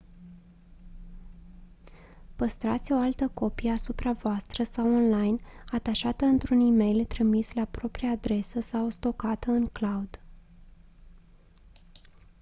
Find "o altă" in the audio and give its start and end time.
2.91-3.27